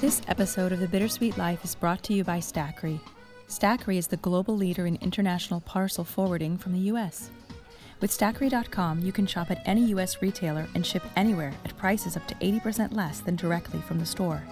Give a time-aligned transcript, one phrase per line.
[0.00, 2.98] This episode of The Bittersweet Life is brought to you by Stackry.
[3.50, 7.28] Stackry is the global leader in international parcel forwarding from the U.S.
[8.00, 10.22] With Stackry.com, you can shop at any U.S.
[10.22, 14.42] retailer and ship anywhere at prices up to 80% less than directly from the store.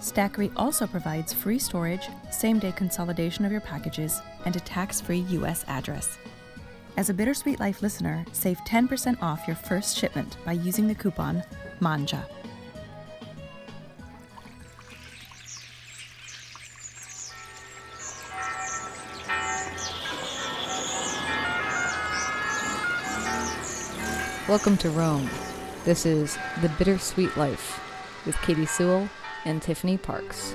[0.00, 5.20] Stackry also provides free storage, same day consolidation of your packages, and a tax free
[5.20, 5.64] U.S.
[5.66, 6.18] address.
[6.98, 11.42] As a Bittersweet Life listener, save 10% off your first shipment by using the coupon
[11.80, 12.26] MANGIA.
[24.54, 25.28] Welcome to Rome.
[25.84, 27.80] This is The Bittersweet Life
[28.24, 29.08] with Katy Sewell
[29.44, 30.54] and Tiffany Parks.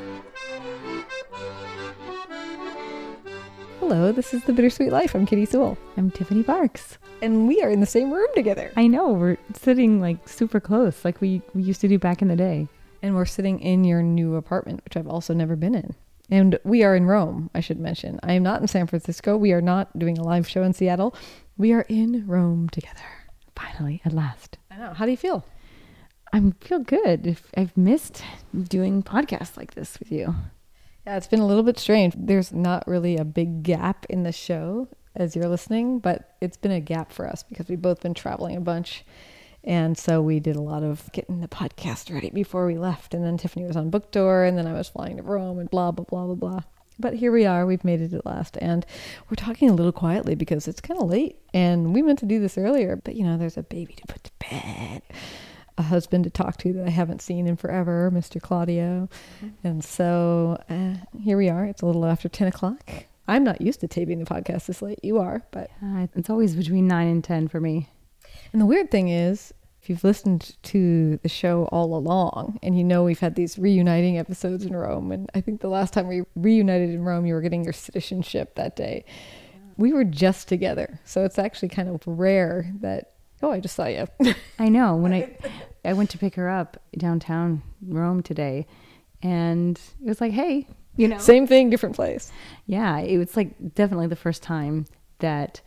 [3.82, 5.16] Hello, this is The Bittersweet Life.
[5.16, 5.78] I'm Katy Sewell.
[5.98, 6.98] I'm Tiffany Parks.
[7.22, 8.72] And we are in the same room together.
[8.78, 12.30] I know, we're sitting like super close, like we, we used to do back in
[12.30, 12.70] the day.
[13.02, 15.94] And we're sitting in your new apartment, which I've also never been in.
[16.30, 18.18] And we are in Rome, I should mention.
[18.24, 19.36] I am not in San Francisco.
[19.36, 21.14] We are not doing a live show in Seattle.
[21.58, 23.19] We are in Rome together.
[23.60, 24.58] Finally, at last.
[24.72, 24.94] I know.
[24.94, 25.46] How do you feel?
[26.32, 27.28] I feel good.
[27.28, 30.36] If I've missed doing podcasts like this with you.
[31.06, 32.14] Yeah, it's been a little bit strange.
[32.18, 36.72] There's not really a big gap in the show as you're listening, but it's been
[36.72, 39.04] a gap for us because we've both been traveling a bunch.
[39.64, 43.14] And so we did a lot of getting the podcast ready before we left.
[43.14, 45.70] And then Tiffany was on book tour, and then I was flying to Rome and
[45.70, 46.62] blah, blah, blah, blah, blah.
[47.00, 47.66] But here we are.
[47.66, 48.58] We've made it at last.
[48.62, 48.86] And
[49.30, 51.38] we're talking a little quietly because it's kind of late.
[51.54, 54.24] And we meant to do this earlier, but you know, there's a baby to put
[54.26, 55.02] to bed,
[55.78, 58.42] a husband to talk to that I haven't seen in forever, Mr.
[58.42, 59.08] Claudio.
[59.64, 61.66] And so uh, here we are.
[61.66, 62.92] It's a little after 10 o'clock.
[63.28, 65.00] I'm not used to taping the podcast this late.
[65.04, 65.70] You are, but.
[65.82, 67.88] Uh, it's always between 9 and 10 for me.
[68.52, 69.54] And the weird thing is,
[69.90, 74.20] if you've listened to the show all along and you know we've had these reuniting
[74.20, 77.42] episodes in Rome, and I think the last time we reunited in Rome, you were
[77.42, 79.04] getting your citizenship that day.
[79.78, 81.00] We were just together.
[81.06, 84.06] So it's actually kind of rare that, oh, I just saw you.
[84.60, 84.96] I know.
[84.96, 85.36] When I
[85.84, 88.68] I went to pick her up downtown Rome today,
[89.24, 92.32] and it was like, hey, you know, Same thing, different place.
[92.68, 94.86] yeah, it was like definitely the first time
[95.18, 95.62] that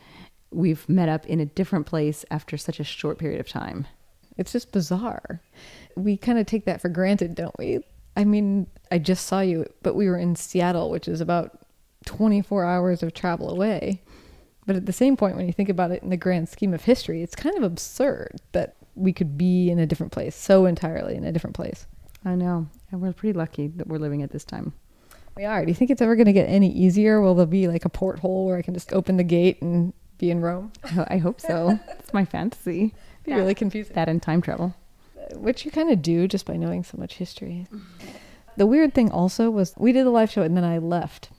[0.53, 3.89] we've met up in a different place after such a short period of time.
[4.37, 5.41] It's just bizarre.
[5.97, 7.81] We kind of take that for granted, don't we?
[8.17, 11.59] I mean, I just saw you, but we were in Seattle, which is about
[12.07, 14.03] 24 hours of travel away.
[14.67, 16.85] But at the same point, when you think about it in the grand scheme of
[16.85, 21.17] history, it's kind of absurd that we could be in a different place, so entirely
[21.17, 21.87] in a different place.
[22.25, 24.73] I know, and we're pretty lucky that we're living at this time.
[25.37, 25.65] We are.
[25.65, 27.21] Do you think it's ever going to get any easier?
[27.21, 30.31] Will there be like a porthole where I can just open the gate and be
[30.31, 30.73] in Rome?
[31.09, 31.79] I hope so.
[31.99, 32.95] it's my fantasy.
[33.25, 33.95] Be really confusing.
[33.95, 34.75] That and time travel.
[35.35, 37.67] which you kind of do just by knowing so much history.
[38.57, 41.31] The weird thing also was we did the live show and then I left.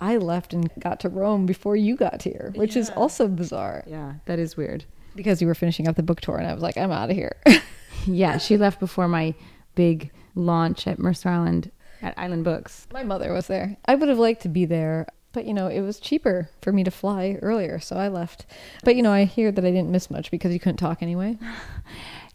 [0.00, 4.14] I left and got to Rome before you got here, which is also bizarre Yeah,
[4.26, 4.84] that is weird.
[5.14, 7.16] because you were finishing up the book tour and I was like, I'm out of
[7.16, 7.36] here.
[8.06, 9.34] Yeah, she left before my
[9.74, 11.72] big launch at Mercer Island
[12.02, 12.86] at Island Books.
[12.92, 13.76] My mother was there.
[13.86, 16.82] I would have liked to be there, but you know, it was cheaper for me
[16.82, 18.46] to fly earlier, so I left.
[18.84, 21.38] But you know, I hear that I didn't miss much because you couldn't talk anyway.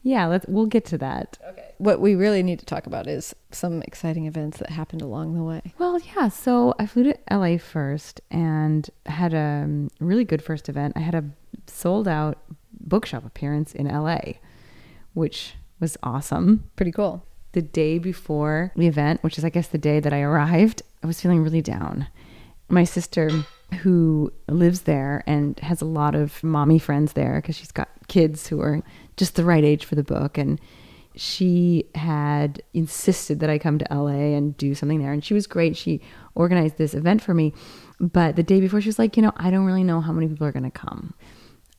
[0.04, 1.38] Yeah, let's we'll get to that.
[1.48, 1.76] Okay.
[1.78, 5.44] What we really need to talk about is some exciting events that happened along the
[5.44, 5.62] way.
[5.78, 10.70] Well, yeah, so I flew to LA first and had a um, really good first
[10.70, 10.94] event.
[10.96, 11.24] I had a
[11.68, 12.40] sold out
[12.80, 14.40] bookshop appearance in LA,
[15.14, 16.64] which was awesome.
[16.76, 17.24] Pretty cool.
[17.52, 21.06] The day before the event, which is I guess the day that I arrived, I
[21.06, 22.08] was feeling really down.
[22.72, 23.30] My sister
[23.82, 28.48] who lives there and has a lot of mommy friends there because she's got kids
[28.48, 28.82] who are
[29.18, 30.38] just the right age for the book.
[30.38, 30.60] And
[31.16, 35.12] she had insisted that I come to LA and do something there.
[35.12, 35.76] And she was great.
[35.78, 36.02] She
[36.36, 37.54] organized this event for me.
[38.00, 40.28] But the day before she was like you know I don't really know how many
[40.28, 41.14] people are going to come.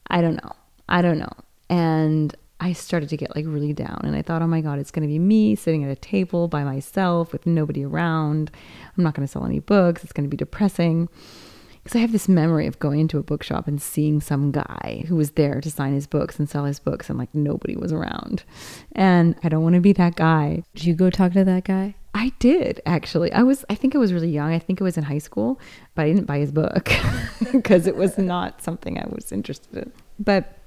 [0.09, 0.53] I don't know.
[0.89, 1.33] I don't know.
[1.69, 4.93] And I started to get like really down and I thought oh my god it's
[4.93, 8.51] going to be me sitting at a table by myself with nobody around
[8.97, 11.09] I'm not going to sell any books it's going to be depressing
[11.83, 15.17] because I have this memory of going into a bookshop and seeing some guy who
[15.17, 18.45] was there to sign his books and sell his books, and like nobody was around.
[18.93, 20.63] And I don't want to be that guy.
[20.75, 21.97] Did you go talk to that guy?
[22.15, 23.33] I did actually.
[23.33, 24.53] I was, I think I was really young.
[24.53, 25.59] I think it was in high school,
[25.95, 26.91] but I didn't buy his book
[27.53, 29.93] because it was not something I was interested in.
[30.21, 30.62] But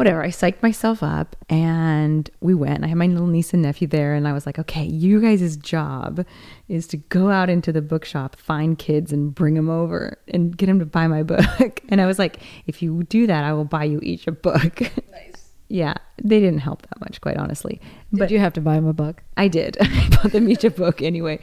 [0.00, 2.84] whatever, I psyched myself up and we went.
[2.84, 5.58] I had my little niece and nephew there, and I was like, okay, you guys'
[5.58, 6.24] job
[6.68, 10.66] is to go out into the bookshop, find kids, and bring them over and get
[10.66, 11.82] them to buy my book.
[11.90, 14.80] And I was like, if you do that, I will buy you each a book.
[14.80, 15.36] Nice.
[15.72, 17.80] Yeah, they didn't help that much, quite honestly.
[18.12, 19.22] Did you have to buy them a book?
[19.36, 19.76] I did.
[19.80, 21.38] I bought them each a book anyway,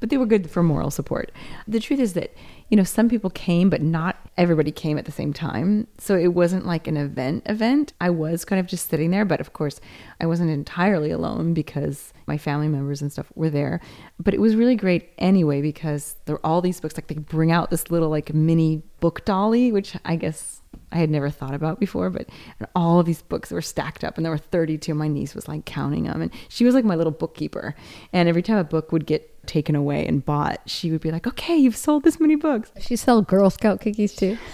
[0.00, 1.30] but they were good for moral support.
[1.68, 2.34] The truth is that,
[2.70, 5.88] you know, some people came, but not everybody came at the same time.
[5.98, 7.92] So it wasn't like an event event.
[8.00, 9.80] I was kind of just sitting there, but of course,
[10.20, 13.80] I wasn't entirely alone because my family members and stuff were there.
[14.20, 16.96] But it was really great anyway because there are all these books.
[16.96, 20.62] Like they bring out this little like mini book dolly, which I guess
[20.92, 22.28] I had never thought about before, but
[22.74, 24.94] all these books were stacked up and there were 32.
[24.94, 27.74] My niece was like counting them and she was like my little bookkeeper.
[28.12, 31.26] And every time a book would get taken away and bought, she would be like,
[31.26, 32.70] okay, you've sold this many books.
[32.80, 34.38] She sell Girl Scout cookies too.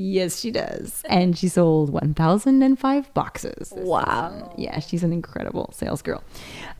[0.00, 1.02] Yes, she does.
[1.08, 3.72] And she sold 1,005 boxes.
[3.74, 4.04] Wow.
[4.04, 6.22] Um, yeah, she's an incredible sales girl.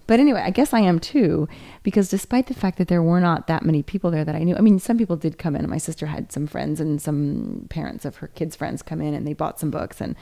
[0.06, 1.49] But anyway, I guess I am too,
[1.82, 4.55] because despite the fact that there were not that many people there that I knew,
[4.55, 5.69] I mean, some people did come in.
[5.69, 9.26] My sister had some friends and some parents of her kids' friends come in and
[9.26, 10.14] they bought some books, and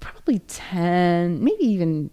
[0.00, 2.10] probably 10, maybe even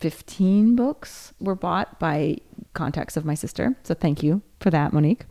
[0.00, 2.38] 15 books were bought by
[2.72, 3.76] contacts of my sister.
[3.82, 5.26] So thank you for that, Monique.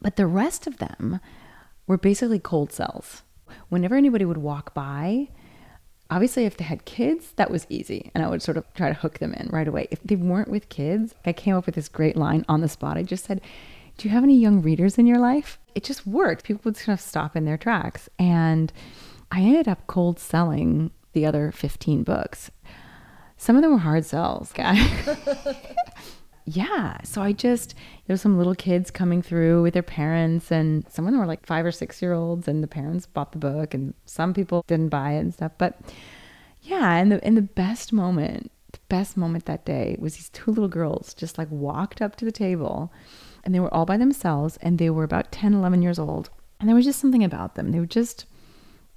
[0.00, 1.20] But the rest of them
[1.86, 3.22] were basically cold sells
[3.68, 5.28] whenever anybody would walk by,
[6.10, 8.10] obviously if they had kids, that was easy.
[8.14, 9.88] And I would sort of try to hook them in right away.
[9.90, 12.96] If they weren't with kids, I came up with this great line on the spot.
[12.96, 13.40] I just said,
[13.98, 15.58] Do you have any young readers in your life?
[15.74, 16.44] It just worked.
[16.44, 18.08] People would kind of stop in their tracks.
[18.18, 18.72] And
[19.30, 22.50] I ended up cold selling the other 15 books.
[23.36, 24.88] Some of them were hard sells, guys.
[26.44, 26.98] yeah.
[27.02, 27.74] So I just,
[28.06, 31.26] there were some little kids coming through with their parents, and some of them were
[31.26, 34.64] like five or six year olds, and the parents bought the book, and some people
[34.66, 35.52] didn't buy it and stuff.
[35.58, 35.80] But
[36.62, 40.50] yeah, and the, and the best moment, the best moment that day was these two
[40.50, 42.92] little girls just like walked up to the table,
[43.44, 46.30] and they were all by themselves, and they were about 10, 11 years old.
[46.60, 47.72] And there was just something about them.
[47.72, 48.24] They were just,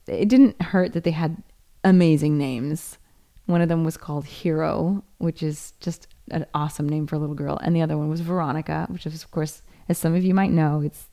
[0.08, 1.44] it didn't hurt that they had
[1.84, 2.98] amazing names.
[3.48, 7.36] One of them was called Hero, which is just an awesome name for a little
[7.36, 7.58] girl.
[7.64, 10.52] And the other one was Veronica, which is, of course, as some of you might
[10.52, 11.08] know, it's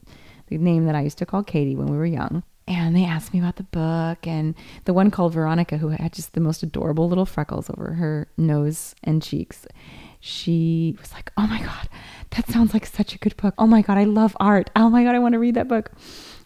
[0.49, 2.43] the name that I used to call Katy when we were young.
[2.67, 4.55] And they asked me about the book, and
[4.85, 8.95] the one called Veronica, who had just the most adorable little freckles over her nose
[9.05, 9.67] and cheeks.
[10.19, 11.89] She was like, Oh my God,
[12.31, 13.55] that sounds like such a good book.
[13.59, 14.71] Oh my God, I love art.
[14.75, 15.93] Oh my God, I want to read that book.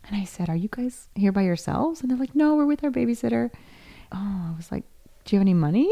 [0.08, 2.00] And I said, Are you guys here by yourselves?
[2.00, 3.50] And they're like, No, we're with our babysitter.
[4.10, 4.84] Oh, I was like,
[5.28, 5.90] Do you have any money?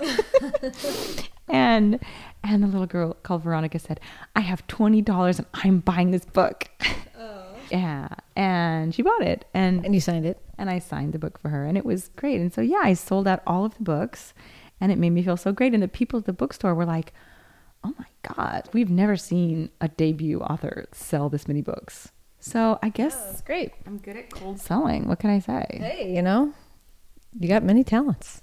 [1.48, 2.00] and
[2.42, 4.00] and the little girl called Veronica said,
[4.34, 6.68] "I have twenty dollars and I'm buying this book."
[7.16, 7.44] Oh.
[7.70, 11.38] yeah, and she bought it, and and you signed it, and I signed the book
[11.38, 12.40] for her, and it was great.
[12.40, 14.34] And so yeah, I sold out all of the books,
[14.80, 15.74] and it made me feel so great.
[15.74, 17.12] And the people at the bookstore were like,
[17.84, 22.88] "Oh my god, we've never seen a debut author sell this many books." So I
[22.88, 23.74] guess oh, great.
[23.86, 25.06] I'm good at cold selling.
[25.06, 25.78] What can I say?
[25.80, 26.52] Hey, you know,
[27.38, 28.40] you got many talents.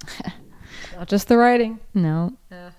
[0.96, 1.80] Not just the writing.
[1.94, 2.34] No.
[2.52, 2.72] Yeah.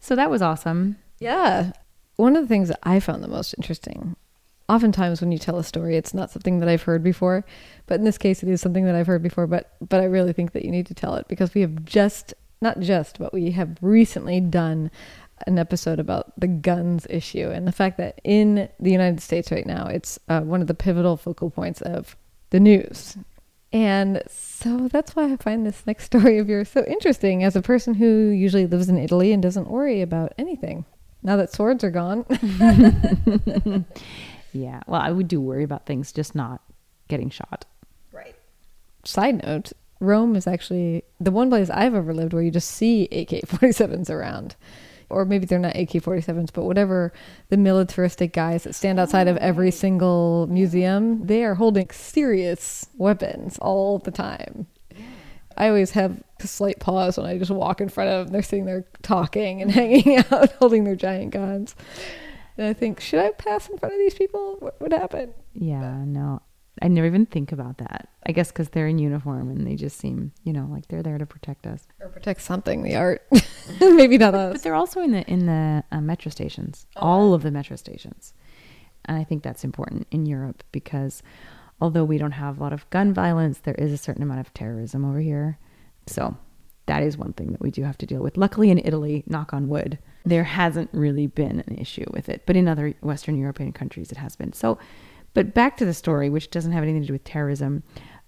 [0.00, 0.96] So that was awesome.
[1.18, 1.72] Yeah.
[2.16, 4.16] One of the things that I found the most interesting,
[4.68, 7.44] oftentimes when you tell a story, it's not something that I've heard before,
[7.86, 9.46] but in this case, it is something that I've heard before.
[9.46, 12.34] But but I really think that you need to tell it because we have just
[12.60, 14.90] not just, but we have recently done
[15.46, 19.66] an episode about the guns issue and the fact that in the United States right
[19.66, 22.16] now, it's uh, one of the pivotal focal points of
[22.50, 23.16] the news.
[23.74, 27.62] And so that's why I find this next story of yours so interesting as a
[27.62, 30.86] person who usually lives in Italy and doesn't worry about anything.
[31.24, 32.24] Now that swords are gone.
[34.52, 34.80] yeah.
[34.86, 36.62] Well, I would do worry about things, just not
[37.08, 37.64] getting shot.
[38.12, 38.36] Right.
[39.04, 43.04] Side note Rome is actually the one place I've ever lived where you just see
[43.06, 44.54] AK 47s around
[45.14, 47.12] or maybe they're not AK-47s, but whatever
[47.48, 49.70] the militaristic guys that stand outside of every oh.
[49.70, 54.66] single museum, they are holding serious weapons all the time.
[55.56, 58.32] I always have a slight pause when I just walk in front of them.
[58.32, 61.76] They're sitting there talking and hanging out, holding their giant guns.
[62.58, 64.56] And I think, should I pass in front of these people?
[64.58, 65.34] What would happen?
[65.54, 66.42] Yeah, no.
[66.82, 68.08] I never even think about that.
[68.26, 71.18] I guess because they're in uniform and they just seem, you know, like they're there
[71.18, 73.26] to protect us or protect something, the art.
[73.80, 74.54] Maybe not us.
[74.54, 77.76] But they're also in the in the uh, metro stations, oh, all of the metro
[77.76, 78.34] stations,
[79.04, 81.22] and I think that's important in Europe because
[81.80, 84.52] although we don't have a lot of gun violence, there is a certain amount of
[84.54, 85.58] terrorism over here.
[86.06, 86.36] So
[86.86, 88.36] that is one thing that we do have to deal with.
[88.36, 92.56] Luckily, in Italy, knock on wood, there hasn't really been an issue with it, but
[92.56, 94.52] in other Western European countries, it has been.
[94.52, 94.78] So
[95.34, 97.82] but back to the story, which doesn't have anything to do with terrorism.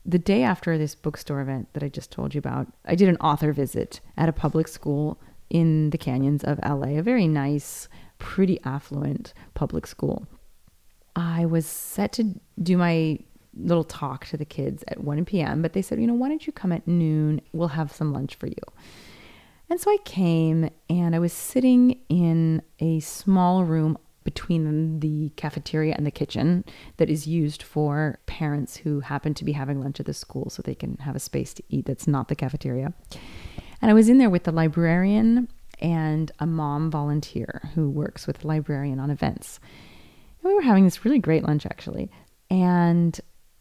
[0.04, 3.16] The day after this bookstore event that I just told you about, I did an
[3.16, 8.60] author visit at a public school in the canyons of LA, a very nice, pretty
[8.64, 10.26] affluent public school.
[11.14, 13.18] I was set to do my
[13.54, 16.46] little talk to the kids at 1 p.m., but they said, you know, why don't
[16.46, 17.40] you come at noon?
[17.52, 18.54] We'll have some lunch for you.
[19.68, 25.94] And so I came and I was sitting in a small room between the cafeteria
[25.96, 26.64] and the kitchen
[26.98, 30.60] that is used for parents who happen to be having lunch at the school so
[30.60, 32.92] they can have a space to eat that's not the cafeteria.
[33.80, 35.48] And I was in there with the librarian
[35.80, 39.60] and a mom volunteer who works with the librarian on events.
[40.42, 42.10] And we were having this really great lunch actually.
[42.50, 43.18] And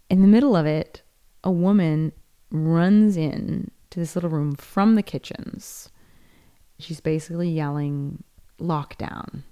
[0.10, 1.04] in the middle of it,
[1.44, 2.12] a woman
[2.50, 5.90] runs in to this little room from the kitchens.
[6.80, 8.24] She's basically yelling,
[8.60, 9.44] lockdown,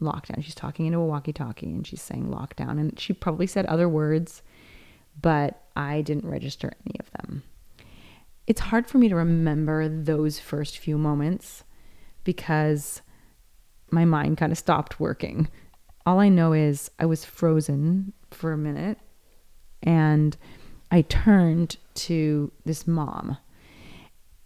[0.00, 0.42] lockdown.
[0.42, 2.78] She's talking into a walkie talkie and she's saying lockdown.
[2.78, 4.42] And she probably said other words,
[5.20, 7.42] but I didn't register any of them.
[8.46, 11.64] It's hard for me to remember those first few moments
[12.24, 13.02] because
[13.90, 15.48] my mind kind of stopped working.
[16.06, 18.98] All I know is I was frozen for a minute
[19.82, 20.36] and
[20.90, 23.36] I turned to this mom.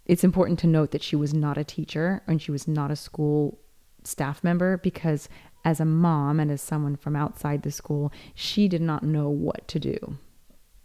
[0.05, 2.95] It's important to note that she was not a teacher and she was not a
[2.95, 3.59] school
[4.07, 5.29] staff member because,
[5.65, 9.67] as a mom and as someone from outside the school, she did not know what
[9.69, 10.17] to do.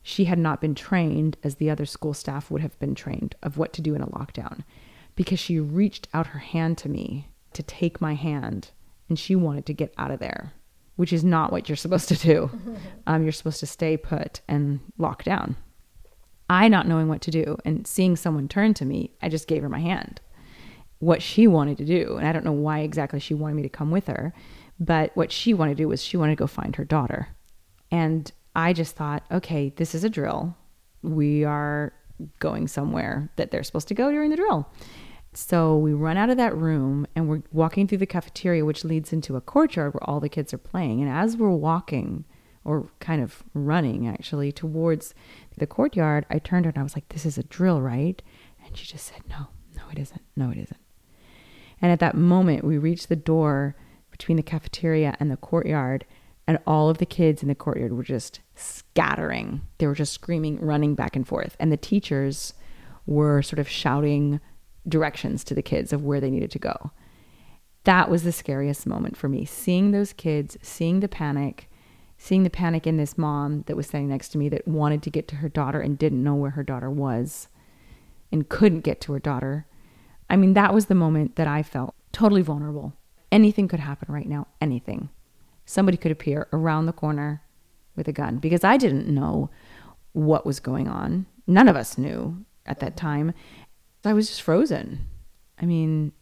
[0.02, 3.58] She had not been trained as the other school staff would have been trained of
[3.58, 4.64] what to do in a lockdown
[5.16, 8.70] because she reached out her hand to me to take my hand
[9.08, 10.52] and she wanted to get out of there
[10.98, 12.50] which is not what you're supposed to do.
[13.06, 15.56] Um, you're supposed to stay put and lock down.
[16.50, 19.62] I, not knowing what to do and seeing someone turn to me, I just gave
[19.62, 20.20] her my hand.
[21.00, 23.68] What she wanted to do, and I don't know why exactly she wanted me to
[23.68, 24.32] come with her,
[24.80, 27.28] but what she wanted to do was she wanted to go find her daughter.
[27.90, 30.56] And I just thought, okay, this is a drill.
[31.02, 31.92] We are
[32.40, 34.68] going somewhere that they're supposed to go during the drill.
[35.34, 39.12] So we run out of that room and we're walking through the cafeteria, which leads
[39.12, 41.00] into a courtyard where all the kids are playing.
[41.00, 42.24] And as we're walking,
[42.64, 45.14] or kind of running actually, towards
[45.56, 48.20] the courtyard, I turned her and I was like, This is a drill, right?
[48.64, 50.22] And she just said, No, no, it isn't.
[50.34, 50.80] No, it isn't.
[51.80, 53.76] And at that moment, we reached the door
[54.10, 56.04] between the cafeteria and the courtyard,
[56.46, 59.60] and all of the kids in the courtyard were just scattering.
[59.78, 61.56] They were just screaming, running back and forth.
[61.60, 62.54] And the teachers
[63.06, 64.40] were sort of shouting
[64.86, 66.90] directions to the kids of where they needed to go.
[67.84, 69.44] That was the scariest moment for me.
[69.44, 71.70] Seeing those kids, seeing the panic,
[72.16, 75.10] seeing the panic in this mom that was standing next to me that wanted to
[75.10, 77.48] get to her daughter and didn't know where her daughter was
[78.32, 79.66] and couldn't get to her daughter.
[80.30, 82.94] I mean, that was the moment that I felt totally vulnerable.
[83.30, 85.08] Anything could happen right now, anything.
[85.64, 87.42] Somebody could appear around the corner
[87.96, 89.50] with a gun because I didn't know
[90.12, 91.26] what was going on.
[91.46, 93.32] None of us knew at that time.
[94.04, 95.06] I was just frozen.
[95.60, 96.12] I mean,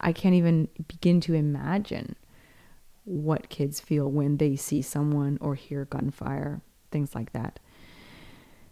[0.00, 2.16] I can't even begin to imagine
[3.04, 7.58] what kids feel when they see someone or hear gunfire, things like that.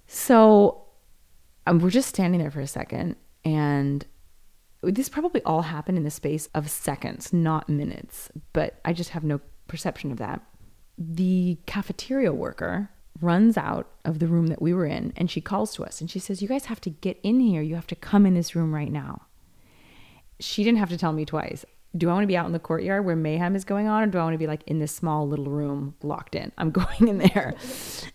[0.07, 0.85] So
[1.67, 4.05] um, we're just standing there for a second, and
[4.83, 9.25] this probably all happened in the space of seconds, not minutes, but I just have
[9.25, 10.41] no perception of that.
[10.97, 15.75] The cafeteria worker runs out of the room that we were in and she calls
[15.75, 17.63] to us and she says, You guys have to get in here.
[17.63, 19.23] You have to come in this room right now.
[20.39, 21.65] She didn't have to tell me twice.
[21.97, 24.07] Do I want to be out in the courtyard where mayhem is going on, or
[24.07, 26.53] do I want to be like in this small little room locked in?
[26.57, 27.55] I'm going in there.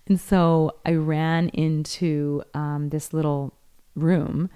[0.07, 3.53] and so I ran into um, this little
[3.95, 4.50] room.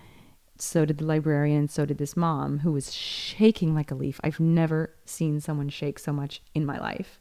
[0.61, 4.19] So did the librarian, so did this mom who was shaking like a leaf.
[4.23, 7.19] I've never seen someone shake so much in my life.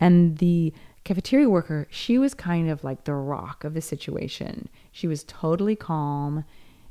[0.00, 0.72] And the
[1.04, 4.68] cafeteria worker, she was kind of like the rock of the situation.
[4.90, 6.44] She was totally calm.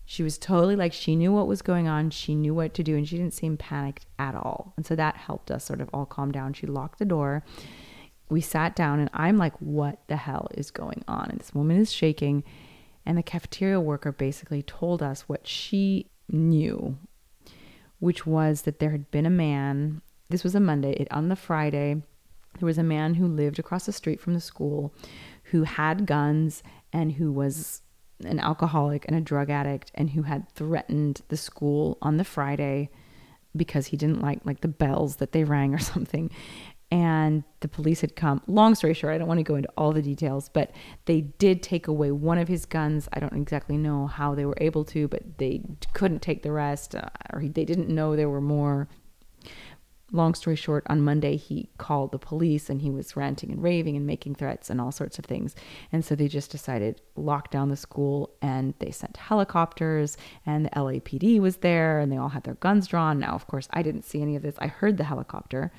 [0.06, 2.12] She was totally like she knew what was going on.
[2.12, 4.74] She knew what to do, and she didn't seem panicked at all.
[4.78, 6.54] And so that helped us sort of all calm down.
[6.54, 7.44] She locked the door.
[8.30, 11.30] We sat down, and I'm like, what the hell is going on?
[11.30, 12.44] And this woman is shaking.
[13.08, 16.98] And the cafeteria worker basically told us what she knew,
[18.00, 20.02] which was that there had been a man.
[20.30, 20.92] This was a Monday.
[20.92, 22.02] It, on the Friday,
[22.60, 24.94] there was a man who lived across the street from the school
[25.52, 26.62] who had guns
[26.92, 27.82] and who was
[28.26, 32.90] an alcoholic and a drug addict and who had threatened the school on the Friday
[33.56, 36.30] because he didn't like like the bells that they rang or something
[36.90, 39.92] and the police had come long story short i don't want to go into all
[39.92, 40.72] the details but
[41.06, 44.58] they did take away one of his guns i don't exactly know how they were
[44.60, 45.62] able to but they
[45.94, 47.02] couldn't take the rest uh,
[47.34, 48.88] or they didn't know there were more
[50.12, 53.98] long story short, on Monday, he called the police and he was ranting and raving
[53.98, 55.56] and making threats and all sorts of things.
[55.92, 60.70] And so they just decided lock down the school and they sent helicopters and the
[60.70, 63.20] LAPD was there and they all had their guns drawn.
[63.20, 64.56] Now, of course, I didn't see any of this.
[64.60, 65.72] I heard the helicopter,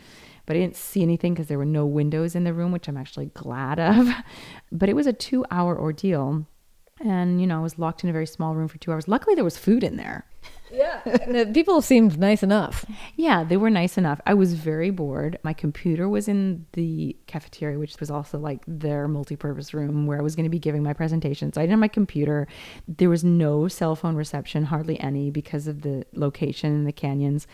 [0.48, 2.96] but I didn't see anything because there were no windows in the room, which I'm
[2.96, 4.08] actually glad of.
[4.72, 6.46] But it was a two hour ordeal.
[7.00, 9.06] And, you know, I was locked in a very small room for two hours.
[9.08, 10.26] Luckily, there was food in there.
[10.72, 11.00] Yeah.
[11.04, 12.84] and the people seemed nice enough.
[13.16, 14.20] Yeah, they were nice enough.
[14.26, 15.38] I was very bored.
[15.42, 20.22] My computer was in the cafeteria, which was also like their multi-purpose room where I
[20.22, 21.52] was going to be giving my presentation.
[21.52, 22.48] So I didn't have my computer.
[22.86, 27.46] There was no cell phone reception, hardly any, because of the location in the canyons.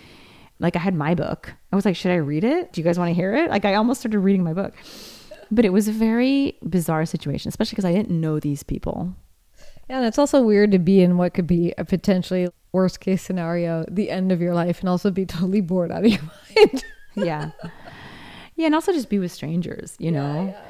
[0.60, 1.52] Like I had my book.
[1.72, 2.72] I was like, should I read it?
[2.72, 3.50] Do you guys want to hear it?
[3.50, 4.74] Like I almost started reading my book.
[5.50, 9.14] But it was a very bizarre situation, especially because I didn't know these people.
[9.88, 13.22] Yeah, and it's also weird to be in what could be a potentially worst case
[13.22, 16.22] scenario, the end of your life, and also be totally bored out of your
[16.56, 16.84] mind.
[17.14, 17.50] yeah.
[18.56, 20.46] Yeah, and also just be with strangers, you know?
[20.46, 20.60] Yeah,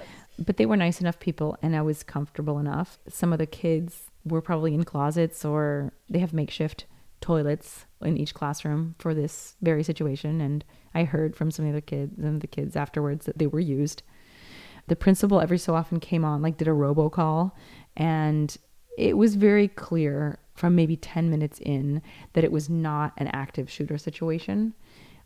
[0.44, 2.98] But they were nice enough people, and I was comfortable enough.
[3.08, 6.86] Some of the kids were probably in closets or they have makeshift
[7.24, 10.42] toilets in each classroom for this very situation.
[10.42, 10.62] And
[10.94, 14.02] I heard from some of the kids and the kids afterwards that they were used.
[14.88, 17.52] The principal every so often came on, like did a robocall,
[17.96, 18.54] and
[18.98, 22.02] it was very clear from maybe 10 minutes in
[22.34, 24.74] that it was not an active shooter situation.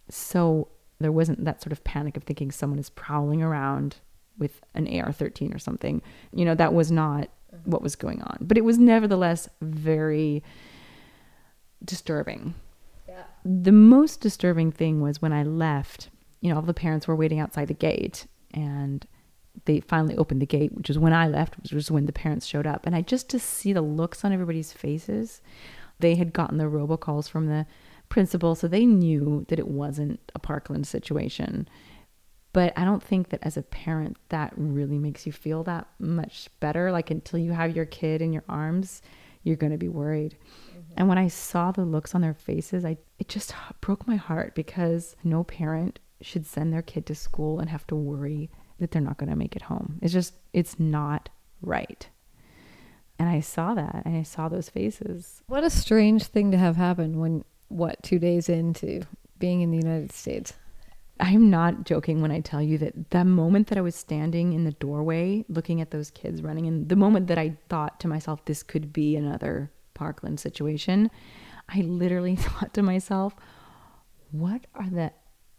[0.08, 0.68] So
[1.00, 3.96] there wasn't that sort of panic of thinking someone is prowling around
[4.38, 6.00] with an AR 13 or something.
[6.32, 7.28] You know, that was not
[7.64, 8.38] what was going on.
[8.42, 10.44] But it was nevertheless very
[11.88, 12.54] disturbing.
[13.08, 13.24] Yeah.
[13.44, 17.40] The most disturbing thing was when I left, you know, all the parents were waiting
[17.40, 19.04] outside the gate and
[19.64, 22.46] they finally opened the gate, which was when I left, which was when the parents
[22.46, 22.86] showed up.
[22.86, 25.40] And I just to see the looks on everybody's faces,
[25.98, 27.66] they had gotten the robocalls from the
[28.08, 31.68] principal, so they knew that it wasn't a Parkland situation.
[32.52, 36.48] But I don't think that as a parent, that really makes you feel that much
[36.60, 36.92] better.
[36.92, 39.02] Like until you have your kid in your arms,
[39.42, 40.36] you're going to be worried.
[40.98, 44.56] And when I saw the looks on their faces, I it just broke my heart
[44.56, 48.50] because no parent should send their kid to school and have to worry
[48.80, 50.00] that they're not going to make it home.
[50.02, 51.28] It's just, it's not
[51.62, 52.08] right.
[53.16, 55.40] And I saw that and I saw those faces.
[55.46, 59.02] What a strange thing to have happen when, what, two days into
[59.38, 60.52] being in the United States?
[61.20, 64.64] I'm not joking when I tell you that the moment that I was standing in
[64.64, 68.44] the doorway looking at those kids running, and the moment that I thought to myself,
[68.44, 71.10] this could be another Parkland situation,
[71.68, 73.34] I literally thought to myself,
[74.30, 75.12] what are the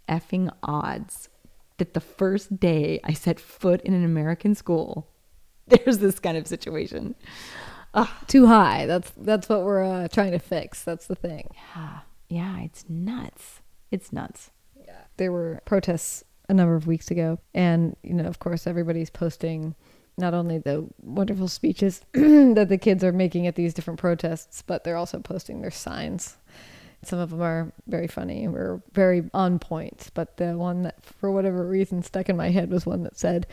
[0.07, 1.29] effing odds
[1.77, 5.07] that the first day I set foot in an American school,
[5.67, 7.15] there's this kind of situation.
[7.93, 8.07] Ugh.
[8.27, 8.85] Too high.
[8.85, 10.83] That's that's what we're uh, trying to fix.
[10.83, 11.49] That's the thing.
[11.75, 11.99] Yeah,
[12.29, 13.61] yeah, it's nuts.
[13.89, 14.51] It's nuts.
[14.75, 19.09] Yeah, there were protests a number of weeks ago, and you know, of course, everybody's
[19.09, 19.75] posting
[20.19, 24.83] not only the wonderful speeches that the kids are making at these different protests, but
[24.83, 26.37] they're also posting their signs
[27.01, 30.09] some of them are very funny or very on point.
[30.13, 33.47] But the one that, for whatever reason, stuck in my head was one that said,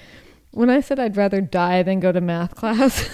[0.51, 3.09] When I said I'd rather die than go to math class.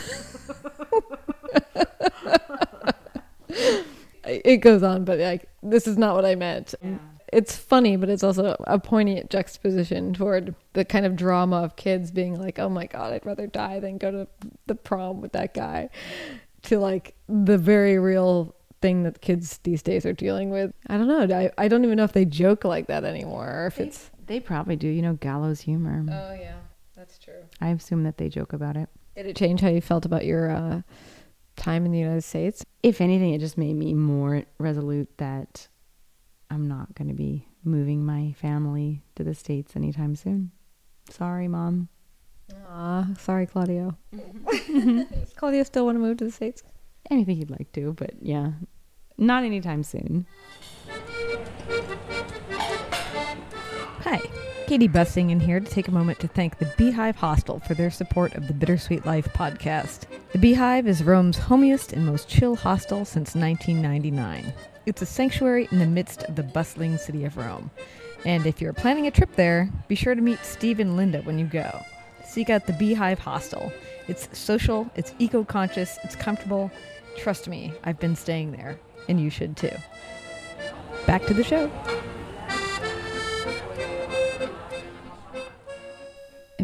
[4.25, 6.75] it goes on, but like, this is not what I meant.
[6.83, 6.97] Yeah.
[7.33, 12.11] It's funny, but it's also a poignant juxtaposition toward the kind of drama of kids
[12.11, 14.29] being like, oh my God, I'd rather die than go to
[14.67, 15.89] the prom with that guy,
[16.65, 20.75] to like the very real thing that kids these days are dealing with.
[20.89, 21.35] I don't know.
[21.35, 24.11] I, I don't even know if they joke like that anymore or if they, it's.
[24.27, 26.05] They probably do, you know, gallows humor.
[26.09, 26.57] Oh, yeah.
[26.95, 27.45] That's true.
[27.61, 28.89] I assume that they joke about it.
[29.17, 30.83] Did it change how you felt about your uh,
[31.57, 32.65] time in the United States?
[32.83, 35.69] If anything, it just made me more resolute that
[36.53, 40.51] I'm not going to be moving my family to the States anytime soon.
[41.09, 41.89] Sorry, Mom.
[42.69, 43.97] Aw, sorry, Claudio.
[44.15, 46.63] Does Claudio still want to move to the States?
[47.11, 48.53] anything he'd like to, but yeah,
[49.19, 50.27] not anytime soon.
[54.01, 54.21] Hi,
[54.67, 57.91] Katy Bussing in here to take a moment to thank the Beehive Hostel for their
[57.91, 60.03] support of the Bittersweet Life podcast.
[60.33, 64.53] The Beehive is Rome's homiest and most chill hostel since 1999.
[64.87, 67.71] It's a sanctuary in the midst of the bustling city of Rome.
[68.25, 71.39] And if you're planning a trip there, be sure to meet Steve and Linda when
[71.39, 71.83] you go.
[72.25, 73.73] Seek out the Beehive Hostel.
[74.09, 76.71] It's social, it's eco conscious, it's comfortable,
[77.17, 79.71] Trust me, I've been staying there, and you should too.
[81.07, 81.71] Back to the show.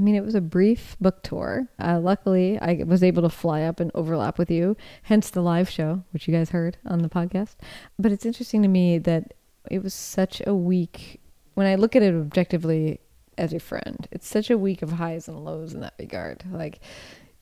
[0.09, 1.69] Mean, it was a brief book tour.
[1.79, 5.69] Uh, luckily, I was able to fly up and overlap with you, hence the live
[5.69, 7.57] show, which you guys heard on the podcast.
[7.99, 9.35] But it's interesting to me that
[9.71, 11.21] it was such a week
[11.59, 13.01] when I look at it objectively
[13.37, 16.45] as a friend, it's such a week of highs and lows in that regard.
[16.51, 16.79] Like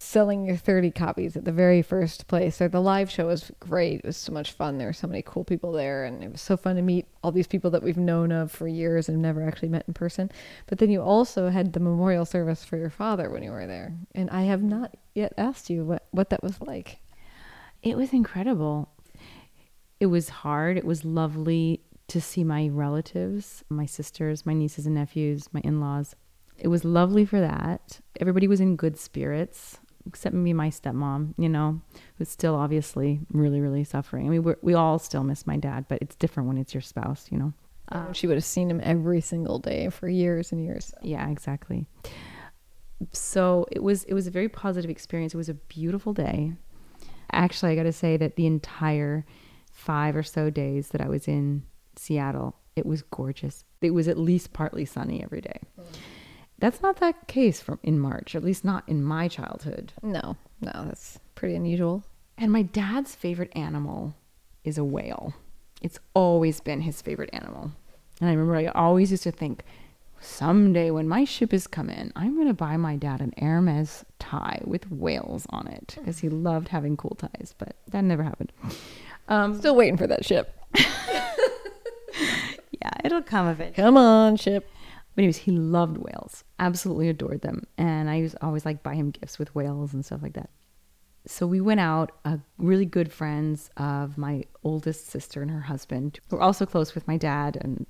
[0.06, 2.60] selling your 30 copies at the very first place.
[2.60, 4.00] Or the live show was great.
[4.00, 4.78] It was so much fun.
[4.78, 7.32] There were so many cool people there, and it was so fun to meet all
[7.32, 10.30] these people that we've known of for years and never actually met in person.
[10.68, 13.94] But then you also had the memorial service for your father when you were there,
[14.14, 16.98] and I have not yet asked you what what that was like.
[17.82, 18.88] It was incredible.
[19.98, 20.76] It was hard.
[20.76, 25.80] It was lovely to see my relatives, my sisters, my nieces and nephews, my in
[25.80, 26.14] laws.
[26.58, 28.00] It was lovely for that.
[28.20, 31.80] Everybody was in good spirits except maybe my stepmom, you know,
[32.16, 34.26] who's still obviously really, really suffering.
[34.26, 36.80] I mean, we we all still miss my dad, but it's different when it's your
[36.80, 37.52] spouse, you know.
[37.92, 40.92] Uh, she would have seen him every single day for years and years.
[41.02, 41.86] Yeah, exactly.
[43.12, 45.34] So it was it was a very positive experience.
[45.34, 46.54] It was a beautiful day.
[47.32, 49.24] Actually, I got to say that the entire
[49.72, 51.62] five or so days that I was in
[51.96, 53.64] Seattle, it was gorgeous.
[53.82, 55.60] It was at least partly sunny every day.
[55.78, 55.84] Mm.
[56.58, 59.92] That's not that case from in March, at least not in my childhood.
[60.02, 62.04] No, no, that's pretty unusual.
[62.38, 64.14] And my dad's favorite animal
[64.64, 65.34] is a whale.
[65.82, 67.72] It's always been his favorite animal.
[68.20, 69.62] And I remember I always used to think,
[70.20, 74.04] someday when my ship is come in, I'm going to buy my dad an Hermes
[74.18, 78.52] tie with whales on it because he loved having cool ties, but that never happened.
[79.28, 80.54] Um, Still waiting for that ship.
[80.76, 83.74] yeah, it'll come of it.
[83.74, 84.68] Come on, ship.
[85.16, 89.10] But anyways, he loved whales, absolutely adored them, and I was always like buy him
[89.10, 90.50] gifts with whales and stuff like that.
[91.26, 96.20] So we went out, uh, really good friends of my oldest sister and her husband,
[96.28, 97.86] who were also close with my dad and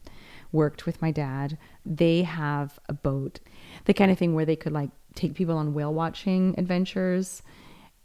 [0.53, 1.59] worked with my dad.
[1.85, 3.41] They have a boat,
[3.87, 7.43] the kind of thing where they could like take people on whale watching adventures,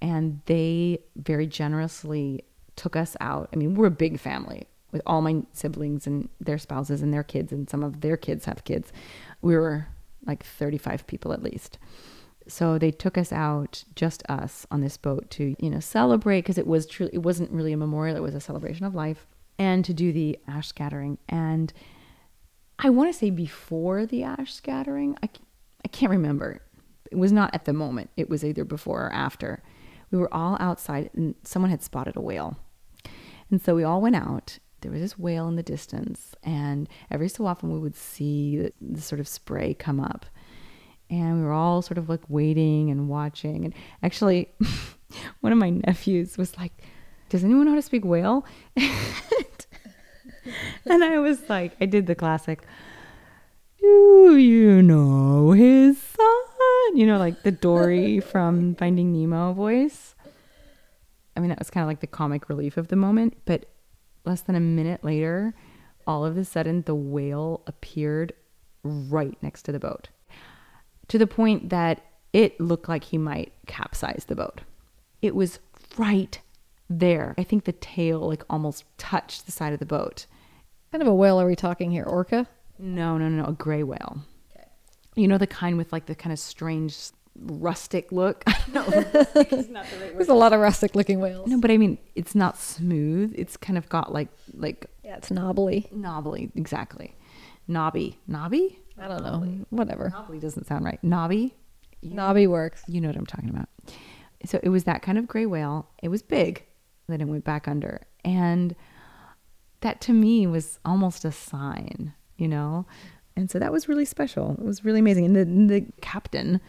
[0.02, 2.44] and they very generously
[2.76, 3.50] took us out.
[3.54, 7.24] I mean, we're a big family with all my siblings and their spouses and their
[7.24, 8.92] kids, and some of their kids have kids.
[9.42, 9.88] We were
[10.26, 11.78] like 35 people at least.
[12.48, 16.58] So they took us out, just us, on this boat to, you know, celebrate because
[16.58, 19.28] it was truly, it wasn't really a memorial, it was a celebration of life,
[19.60, 21.18] and to do the ash scattering.
[21.30, 21.72] And
[22.80, 25.30] I want to say before the ash scattering, I,
[25.86, 26.62] I can't remember.
[27.12, 29.62] It was not at the moment, it was either before or after.
[30.10, 32.58] We were all outside, and someone had spotted a whale.
[33.50, 37.30] And so we all went out there was this whale in the distance, and every
[37.30, 40.26] so often we would see the, sort of spray come up.
[41.10, 43.66] And we were all sort of like waiting and watching.
[43.66, 44.50] And actually,
[45.42, 46.74] one of my nephews was like,
[47.30, 48.46] Does anyone know how to speak whale?
[48.76, 48.88] and
[51.04, 52.62] I was like, I did the classic,
[53.80, 56.98] Do you know his son?
[56.98, 60.16] You know, like the Dory from Finding Nemo voice.
[61.36, 63.66] I mean, that was kind of like the comic relief of the moment, but
[64.26, 65.54] less than a minute later,
[66.08, 68.34] all of a sudden the whale appeared
[68.84, 70.10] right next to the boat
[71.12, 74.62] to the point that it looked like he might capsize the boat.
[75.22, 75.60] It was
[75.98, 76.40] right
[76.90, 77.36] there.
[77.38, 80.26] I think the tail like almost touched the side of the boat.
[80.90, 82.06] Kind of a whale are we talking here?
[82.06, 82.48] Orca?
[82.80, 84.22] No, no, no, a gray whale.
[84.56, 84.66] Okay.
[85.18, 86.98] You know the kind with like the kind of strange
[87.36, 88.44] rustic look.
[88.74, 91.48] no, There's a lot of rustic looking whales.
[91.48, 93.34] No, but I mean, it's not smooth.
[93.36, 95.88] It's kind of got like like yeah, it's knobbly.
[95.92, 97.16] Knobbly, exactly.
[97.68, 98.80] Knobby, knobby.
[99.00, 99.66] I don't know.
[99.70, 100.10] Whatever.
[100.10, 101.00] Knobbly doesn't sound right.
[101.04, 101.56] Knobby.
[102.04, 102.84] knobby works.
[102.88, 103.70] You know what I'm talking about.
[104.46, 105.88] So it was that kind of gray whale.
[106.02, 106.66] It was big.
[107.08, 108.76] Then it went back under, and
[109.82, 112.86] that to me was almost a sign, you know.
[113.36, 114.56] And so that was really special.
[114.60, 115.26] It was really amazing.
[115.26, 115.46] And the
[115.80, 116.62] the captain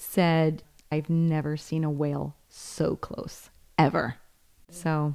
[0.00, 4.16] said, I've never seen a whale so close ever.
[4.70, 5.14] So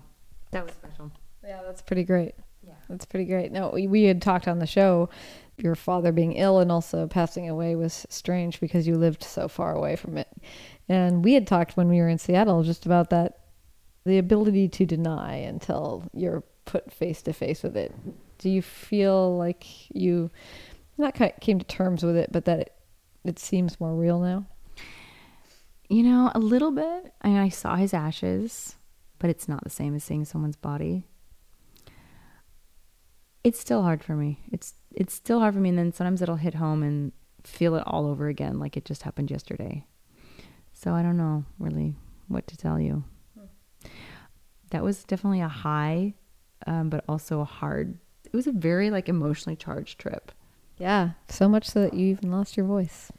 [0.52, 1.12] that was special.
[1.43, 2.36] Yeah, that's pretty great.
[2.65, 2.74] Yeah.
[2.89, 3.52] That's pretty great.
[3.52, 5.10] No, we, we had talked on the show.
[5.58, 9.74] Your father being ill and also passing away was strange because you lived so far
[9.74, 10.28] away from it.
[10.89, 13.39] And we had talked when we were in Seattle just about that
[14.06, 17.93] the ability to deny until you're put face to face with it.
[18.38, 20.30] Do you feel like you
[20.98, 22.74] not came to terms with it, but that it,
[23.24, 24.45] it seems more real now?
[25.89, 27.13] You know, a little bit.
[27.21, 28.76] I mean, I saw his ashes,
[29.19, 31.04] but it's not the same as seeing someone's body.
[33.43, 34.39] It's still hard for me.
[34.52, 37.12] It's it's still hard for me and then sometimes it'll hit home and
[37.43, 39.86] feel it all over again like it just happened yesterday.
[40.74, 41.95] So I don't know really
[42.28, 43.04] what to tell you.
[44.71, 46.15] That was definitely a high,
[46.65, 48.00] um, but also a hard.
[48.26, 50.32] It was a very like emotionally charged trip.
[50.78, 53.12] Yeah, so much so that you even lost your voice.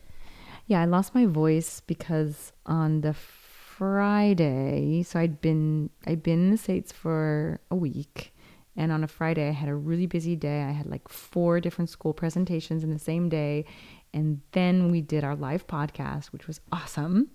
[0.66, 6.50] Yeah, I lost my voice because on the Friday, so I'd been I'd been in
[6.50, 8.32] the States for a week
[8.76, 10.62] And on a Friday, I had a really busy day.
[10.62, 13.64] I had like four different school presentations in the same day.
[14.12, 17.30] And then we did our live podcast, which was awesome.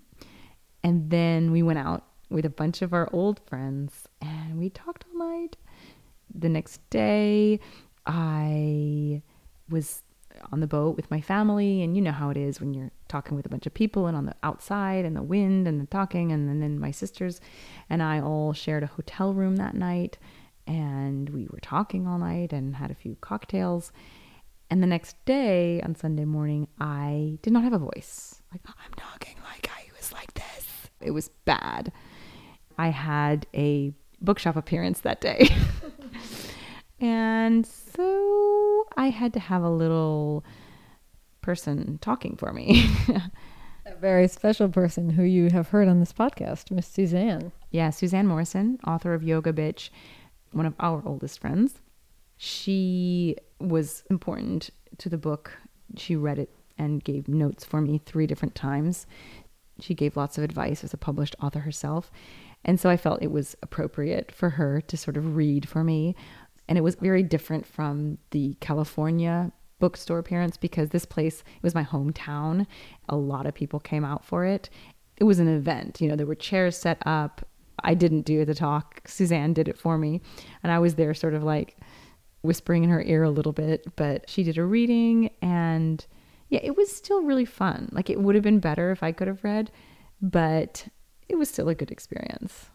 [0.84, 5.04] And then we went out with a bunch of our old friends and we talked
[5.10, 5.56] all night.
[6.34, 7.60] The next day,
[8.06, 9.22] I
[9.68, 10.02] was
[10.50, 13.36] on the boat with my family and you know how it is when you're talking
[13.36, 16.32] with a bunch of people and on the outside and the wind and the talking
[16.32, 17.40] and then, then my sisters
[17.90, 20.18] and I all shared a hotel room that night
[20.66, 23.92] and we were talking all night and had a few cocktails.
[24.70, 28.42] And the next day on Sunday morning I did not have a voice.
[28.52, 30.90] Like oh, I'm talking like I was like this.
[31.00, 31.92] It was bad.
[32.78, 35.48] I had a bookshop appearance that day
[37.02, 40.44] and so I had to have a little
[41.42, 42.88] person talking for me.
[43.86, 47.50] A very special person who you have heard on this podcast, Miss Suzanne.
[47.72, 49.90] yeah, Suzanne Morrison, author of Yoga Bitch,
[50.52, 51.80] one of our oldest friends.
[52.36, 55.52] She was important to the book.
[55.96, 59.06] She read it and gave notes for me three different times.
[59.80, 62.12] She gave lots of advice as a published author herself.
[62.64, 66.14] And so I felt it was appropriate for her to sort of read for me.
[66.72, 71.74] And it was very different from the California bookstore appearance because this place it was
[71.74, 72.66] my hometown.
[73.10, 74.70] A lot of people came out for it.
[75.18, 77.46] It was an event, you know, there were chairs set up.
[77.84, 79.02] I didn't do the talk.
[79.06, 80.22] Suzanne did it for me.
[80.62, 81.76] And I was there sort of like
[82.40, 86.06] whispering in her ear a little bit, but she did a reading and
[86.48, 87.90] yeah, it was still really fun.
[87.92, 89.70] Like it would have been better if I could have read,
[90.22, 90.88] but
[91.28, 92.70] it was still a good experience.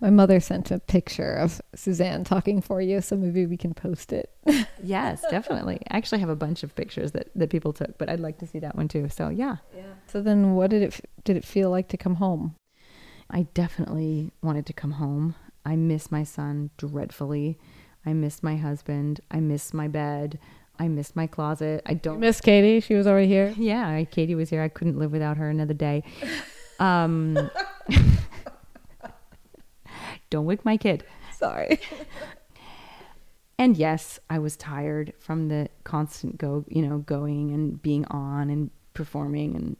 [0.00, 4.12] My mother sent a picture of Suzanne talking for you, so maybe we can post
[4.12, 4.30] it.
[4.82, 5.80] Yes, definitely.
[5.90, 8.46] I actually have a bunch of pictures that, that people took, but I'd like to
[8.46, 9.08] see that one too.
[9.08, 9.82] So yeah, Yeah.
[10.06, 12.54] So then, what did it did it feel like to come home?
[13.28, 15.34] I definitely wanted to come home.
[15.64, 17.58] I miss my son dreadfully.
[18.04, 19.20] I miss my husband.
[19.30, 20.38] I miss my bed.
[20.78, 21.82] I miss my closet.
[21.86, 23.54] I don't Miss Katy, she was already here.
[23.56, 24.62] Yeah, Katy was here.
[24.62, 26.04] I couldn't live without her another day.
[26.78, 27.50] Um,
[30.30, 31.04] don't wake my kid.
[31.38, 31.80] Sorry.
[33.58, 38.50] And yes, I was tired from the constant go, you know, going and being on
[38.50, 39.76] and performing and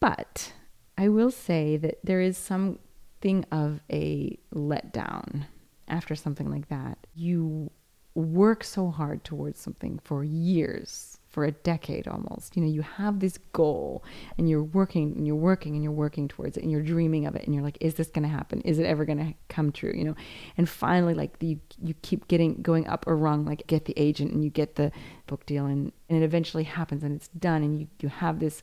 [0.00, 0.52] but
[0.96, 5.46] I will say that there is something of a letdown
[5.88, 6.98] after something like that.
[7.14, 7.70] You
[8.14, 12.56] work so hard towards something for years, for a decade almost.
[12.56, 14.02] You know, you have this goal
[14.36, 17.36] and you're working and you're working and you're working towards it and you're dreaming of
[17.36, 18.60] it and you're like, is this going to happen?
[18.62, 19.92] Is it ever going to come true?
[19.94, 20.16] You know,
[20.56, 24.32] and finally, like you, you keep getting going up a rung, like get the agent
[24.32, 24.90] and you get the
[25.28, 28.60] book deal and, and it eventually happens and it's done and you, you have this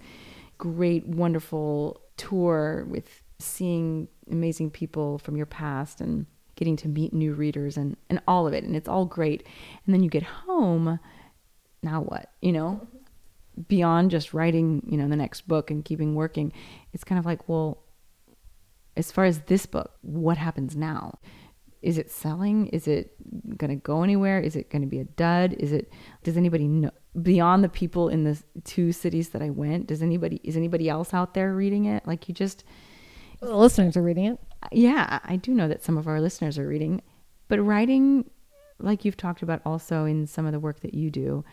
[0.57, 6.25] great, wonderful tour with seeing amazing people from your past and
[6.57, 8.65] getting to meet new readers and, and all of it.
[8.65, 9.47] And it's all great.
[9.85, 10.99] And then you get home.
[11.85, 12.31] Now what?
[12.41, 12.87] You know,
[13.67, 16.51] beyond just writing, you know, the next book and keeping working,
[16.93, 17.83] it's kind of like, well,
[18.97, 21.19] as far as this book, what happens now?
[21.81, 22.67] Is it selling?
[22.67, 23.15] Is it
[23.55, 24.39] going to go anywhere?
[24.39, 25.53] Is it going to be a dud?
[25.59, 25.93] Is it,
[26.23, 26.89] does anybody know,
[27.21, 31.13] beyond the people in the two cities that I went, does anybody, is anybody else
[31.13, 32.07] out there reading it?
[32.07, 32.63] Like you just,
[33.41, 34.39] the listeners are reading it.
[34.71, 37.03] yeah, I do know that some of our listeners are reading,
[37.47, 38.27] but writing,
[38.79, 41.45] like you've talked about also in some of the work that you do,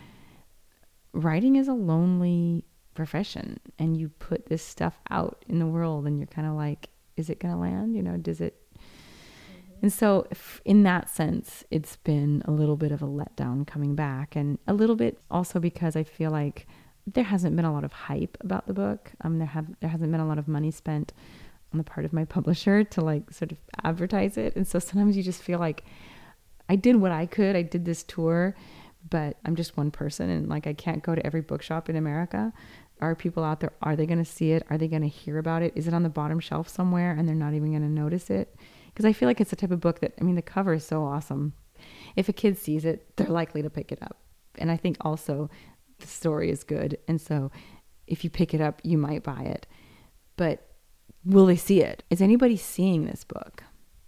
[1.13, 6.19] writing is a lonely profession and you put this stuff out in the world and
[6.19, 7.95] you're kind of like, is it going to land?
[7.95, 8.59] You know, does it?
[9.83, 13.95] And so, if, in that sense, it's been a little bit of a letdown coming
[13.95, 16.67] back, and a little bit also because I feel like
[17.05, 19.11] there hasn't been a lot of hype about the book.
[19.21, 21.11] Um, there have there hasn't been a lot of money spent
[21.73, 25.17] on the part of my publisher to like sort of advertise it, and so sometimes
[25.17, 25.83] you just feel like
[26.69, 27.57] I did what I could.
[27.57, 28.55] I did this tour,
[29.09, 32.53] but I'm just one person, and like I can't go to every bookshop in America.
[33.01, 33.73] Are people out there?
[33.81, 34.65] Are they going to see it?
[34.69, 35.73] Are they going to hear about it?
[35.75, 38.55] Is it on the bottom shelf somewhere, and they're not even going to notice it?
[38.87, 40.85] Because I feel like it's the type of book that I mean, the cover is
[40.85, 41.53] so awesome.
[42.15, 44.17] If a kid sees it, they're likely to pick it up,
[44.57, 45.49] and I think also
[45.99, 47.51] the story is good, and so
[48.07, 49.67] if you pick it up, you might buy it.
[50.35, 50.67] But
[51.25, 52.03] will they see it?
[52.09, 53.63] Is anybody seeing this book?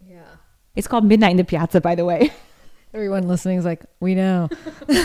[0.06, 0.38] Yeah.
[0.76, 2.32] It's called Midnight in the Piazza, by the way.
[2.96, 4.48] Everyone listening is like, we know.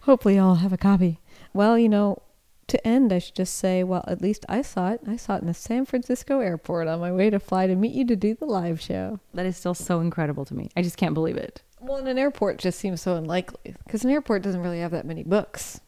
[0.00, 1.20] Hopefully, I'll have a copy.
[1.52, 2.22] Well, you know,
[2.68, 5.02] to end, I should just say, well, at least I saw it.
[5.06, 7.92] I saw it in the San Francisco airport on my way to fly to meet
[7.92, 9.20] you to do the live show.
[9.34, 10.70] That is still so incredible to me.
[10.74, 11.60] I just can't believe it.
[11.78, 15.04] Well, in an airport just seems so unlikely because an airport doesn't really have that
[15.04, 15.82] many books.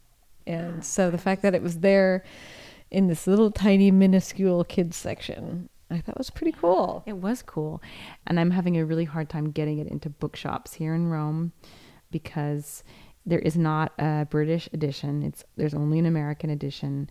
[0.46, 2.24] And so the fact that it was there
[2.90, 7.03] in this little tiny minuscule kids section I thought it was pretty cool.
[7.07, 7.83] It was cool.
[8.26, 11.53] And I'm having a really hard time getting it into bookshops here in Rome
[12.11, 12.85] because
[13.26, 15.22] there is not a British edition.
[15.22, 17.11] It's there's only an American edition.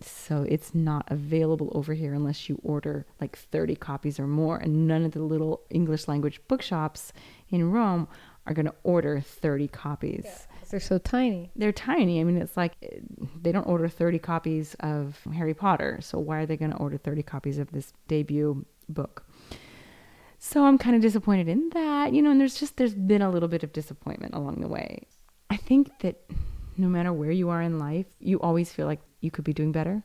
[0.00, 4.88] So it's not available over here unless you order like 30 copies or more and
[4.88, 7.12] none of the little English language bookshops
[7.50, 8.08] in Rome
[8.46, 10.24] are going to order 30 copies.
[10.24, 11.50] Yeah, they're so tiny.
[11.54, 12.18] They're tiny.
[12.18, 12.72] I mean, it's like
[13.42, 15.98] they don't order 30 copies of Harry Potter.
[16.00, 19.26] So why are they going to order 30 copies of this debut book?
[20.38, 23.30] So I'm kind of disappointed in that, you know, and there's just there's been a
[23.30, 25.06] little bit of disappointment along the way.
[25.50, 26.24] I think that
[26.78, 29.72] no matter where you are in life, you always feel like you could be doing
[29.72, 30.02] better.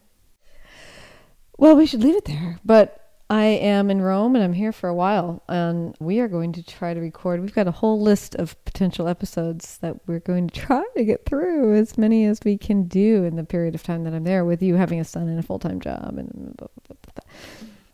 [1.58, 2.60] Well, we should leave it there.
[2.65, 6.54] But I am in Rome and I'm here for a while, and we are going
[6.54, 7.42] to try to record.
[7.42, 11.26] We've got a whole list of potential episodes that we're going to try to get
[11.26, 14.46] through as many as we can do in the period of time that I'm there
[14.46, 17.24] with you having a son and a full time job and blah, blah, blah,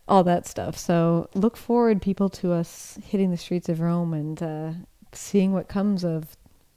[0.06, 0.78] all that stuff.
[0.78, 4.72] So look forward, people, to us hitting the streets of Rome and uh,
[5.12, 6.36] seeing what comes of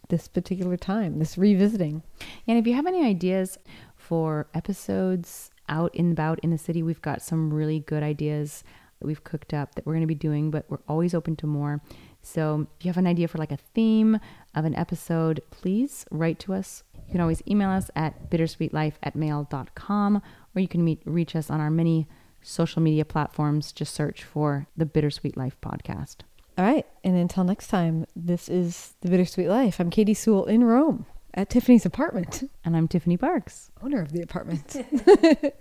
[0.09, 2.01] this particular time, this revisiting.
[2.47, 3.59] And if you have any ideas
[3.95, 6.83] for episodes, out and about in the city.
[6.83, 8.63] We've got some really good ideas
[8.99, 11.47] that we've cooked up that we're going to be doing, but we're always open to
[11.47, 11.81] more.
[12.21, 14.19] So if you have an idea for like a theme
[14.55, 16.83] of an episode, please write to us.
[17.07, 20.21] You can always email us at bittersweetlife at mail.com
[20.55, 22.07] or you can meet, reach us on our many
[22.41, 23.71] social media platforms.
[23.71, 26.17] Just search for the Bittersweet Life podcast.
[26.57, 26.85] All right.
[27.03, 29.79] And until next time, this is The Bittersweet Life.
[29.79, 31.05] I'm Katy Sewall in Rome
[31.37, 32.49] at Tiffany's apartment.
[32.65, 34.75] And I'm Tiffany Parks, owner of the apartment.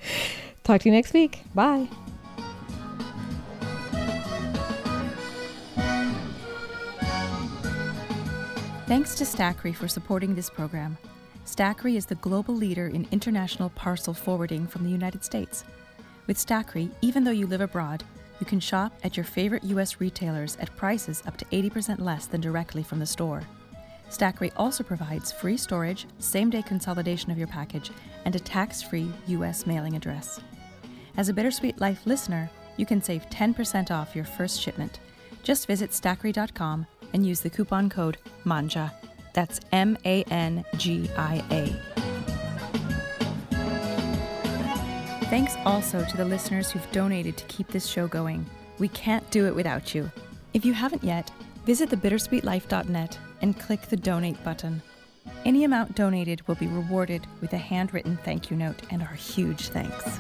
[0.65, 1.43] Talk to you next week.
[1.55, 1.87] Bye.
[8.87, 10.97] Thanks to Stackry for supporting this program.
[11.45, 15.65] Stackry is the global leader in international parcel forwarding from the United States.
[16.27, 18.03] With Stackry, even though you live abroad,
[18.41, 20.01] you can shop at your favorite U.S.
[20.01, 23.43] retailers at prices up to 80% less than directly from the store.
[24.11, 27.91] Stackry also provides free storage, same day consolidation of your package,
[28.25, 29.67] and a tax free U.S.
[29.67, 30.41] mailing address.
[31.17, 35.01] As a Bittersweet Life listener, you can save 10% off your first shipment.
[35.43, 38.93] Just visit stackry.com and use the coupon code MANGIA.
[39.33, 41.97] That's M A N G I A.
[45.27, 48.47] Thanks also to the listeners who've donated to keep this show going.
[48.79, 50.11] We can't do it without you.
[50.55, 51.31] If you haven't yet,
[51.65, 54.83] visit thebittersweetlife.net and click the donate button.
[55.45, 59.69] Any amount donated will be rewarded with a handwritten thank you note and our huge
[59.69, 60.19] thanks.